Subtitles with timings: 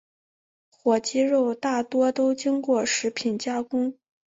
[0.67, 3.93] 火鸡肉大多都经过食品加工。